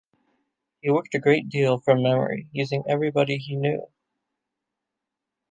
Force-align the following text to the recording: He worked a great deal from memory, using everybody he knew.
He 0.81 0.89
worked 0.89 1.13
a 1.13 1.19
great 1.19 1.47
deal 1.47 1.77
from 1.77 2.01
memory, 2.01 2.47
using 2.51 2.83
everybody 2.89 3.37
he 3.37 3.55
knew. 3.55 3.85